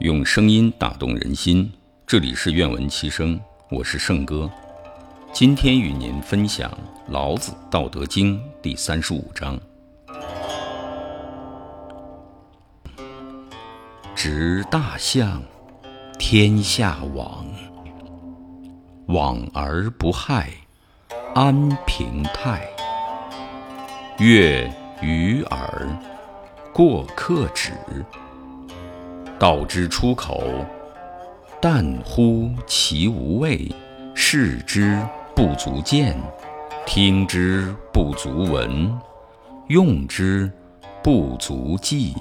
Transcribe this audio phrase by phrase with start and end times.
[0.00, 1.72] 用声音打动人心，
[2.06, 3.38] 这里是愿闻其声，
[3.68, 4.48] 我是圣哥。
[5.32, 6.70] 今天与您分享
[7.08, 9.58] 《老子·道德经》第三十五章：
[14.14, 15.42] 执大象，
[16.18, 17.44] 天下往；
[19.06, 20.50] 往而不害，
[21.34, 22.68] 安平泰。
[24.18, 24.72] 悦
[25.02, 25.88] 于耳，
[26.72, 27.72] 过客止。
[29.38, 30.42] 道之出口，
[31.60, 33.72] 淡乎其无味；
[34.12, 35.00] 视之
[35.32, 36.20] 不足见，
[36.84, 38.92] 听之不足闻，
[39.68, 40.50] 用之
[41.04, 42.16] 不足记。